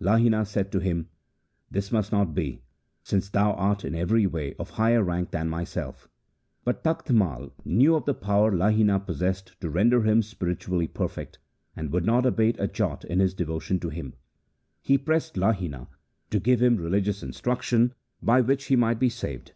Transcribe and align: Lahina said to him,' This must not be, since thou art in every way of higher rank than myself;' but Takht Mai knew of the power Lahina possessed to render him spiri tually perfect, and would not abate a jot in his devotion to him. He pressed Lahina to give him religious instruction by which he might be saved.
Lahina 0.00 0.44
said 0.46 0.70
to 0.72 0.80
him,' 0.80 1.08
This 1.70 1.90
must 1.90 2.12
not 2.12 2.34
be, 2.34 2.60
since 3.02 3.30
thou 3.30 3.54
art 3.54 3.86
in 3.86 3.94
every 3.94 4.26
way 4.26 4.52
of 4.56 4.68
higher 4.68 5.02
rank 5.02 5.30
than 5.30 5.48
myself;' 5.48 6.10
but 6.66 6.84
Takht 6.84 7.10
Mai 7.10 7.48
knew 7.64 7.94
of 7.96 8.04
the 8.04 8.12
power 8.12 8.52
Lahina 8.52 9.00
possessed 9.00 9.58
to 9.62 9.70
render 9.70 10.02
him 10.02 10.20
spiri 10.20 10.56
tually 10.58 10.92
perfect, 10.92 11.38
and 11.74 11.90
would 11.90 12.04
not 12.04 12.26
abate 12.26 12.56
a 12.60 12.68
jot 12.68 13.02
in 13.06 13.18
his 13.18 13.32
devotion 13.32 13.80
to 13.80 13.88
him. 13.88 14.12
He 14.82 14.98
pressed 14.98 15.36
Lahina 15.38 15.86
to 16.28 16.38
give 16.38 16.60
him 16.60 16.76
religious 16.76 17.22
instruction 17.22 17.94
by 18.20 18.42
which 18.42 18.66
he 18.66 18.76
might 18.76 18.98
be 18.98 19.08
saved. 19.08 19.54